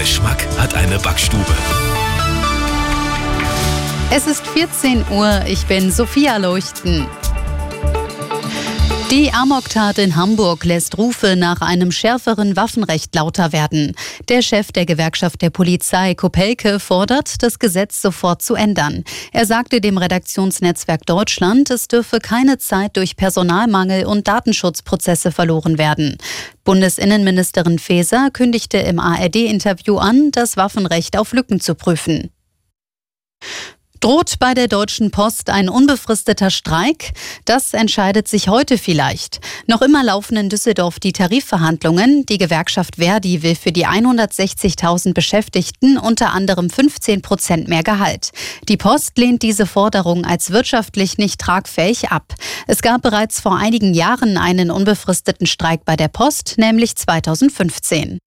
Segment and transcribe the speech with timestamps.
[0.00, 1.44] Geschmack hat eine Backstube.
[4.12, 7.08] Es ist 14 Uhr, ich bin Sophia Leuchten.
[9.10, 13.94] Die Amoktat in Hamburg lässt Rufe nach einem schärferen Waffenrecht lauter werden.
[14.28, 19.04] Der Chef der Gewerkschaft der Polizei, Kopelke, fordert, das Gesetz sofort zu ändern.
[19.32, 26.18] Er sagte dem Redaktionsnetzwerk Deutschland, es dürfe keine Zeit durch Personalmangel und Datenschutzprozesse verloren werden.
[26.64, 32.30] Bundesinnenministerin Faeser kündigte im ARD-Interview an, das Waffenrecht auf Lücken zu prüfen.
[34.00, 37.14] Droht bei der Deutschen Post ein unbefristeter Streik?
[37.44, 39.40] Das entscheidet sich heute vielleicht.
[39.66, 42.24] Noch immer laufen in Düsseldorf die Tarifverhandlungen.
[42.26, 48.30] Die Gewerkschaft Verdi will für die 160.000 Beschäftigten unter anderem 15 Prozent mehr Gehalt.
[48.68, 52.34] Die Post lehnt diese Forderung als wirtschaftlich nicht tragfähig ab.
[52.68, 58.18] Es gab bereits vor einigen Jahren einen unbefristeten Streik bei der Post, nämlich 2015.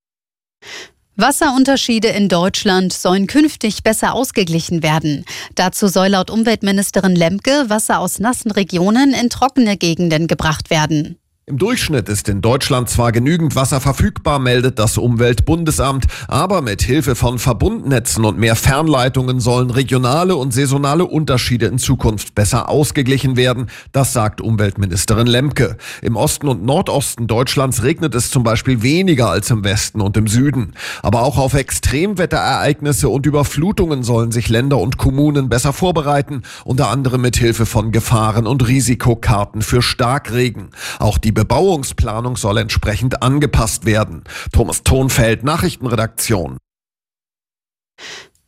[1.22, 5.24] Wasserunterschiede in Deutschland sollen künftig besser ausgeglichen werden.
[5.54, 11.21] Dazu soll laut Umweltministerin Lemke Wasser aus nassen Regionen in trockene Gegenden gebracht werden.
[11.48, 17.16] Im Durchschnitt ist in Deutschland zwar genügend Wasser verfügbar, meldet das Umweltbundesamt, aber mit Hilfe
[17.16, 23.72] von Verbundnetzen und mehr Fernleitungen sollen regionale und saisonale Unterschiede in Zukunft besser ausgeglichen werden.
[23.92, 25.78] Das sagt Umweltministerin Lemke.
[26.04, 30.28] Im Osten und Nordosten Deutschlands regnet es zum Beispiel weniger als im Westen und im
[30.28, 30.76] Süden.
[31.02, 37.22] Aber auch auf Extremwetterereignisse und Überflutungen sollen sich Länder und Kommunen besser vorbereiten, unter anderem
[37.22, 40.70] mit Hilfe von Gefahren- und Risikokarten für Starkregen.
[41.00, 44.24] Auch die Bebauungsplanung soll entsprechend angepasst werden.
[44.52, 46.58] Thomas Tonfeld, Nachrichtenredaktion.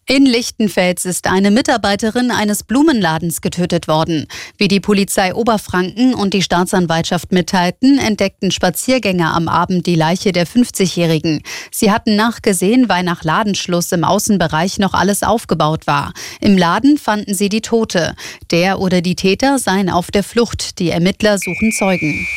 [0.05, 4.27] In Lichtenfels ist eine Mitarbeiterin eines Blumenladens getötet worden.
[4.57, 10.45] Wie die Polizei Oberfranken und die Staatsanwaltschaft mitteilten, entdeckten Spaziergänger am Abend die Leiche der
[10.45, 11.41] 50-Jährigen.
[11.71, 16.11] Sie hatten nachgesehen, weil nach Ladenschluss im Außenbereich noch alles aufgebaut war.
[16.41, 18.13] Im Laden fanden sie die Tote.
[18.51, 20.79] Der oder die Täter seien auf der Flucht.
[20.79, 22.27] Die Ermittler suchen Zeugen.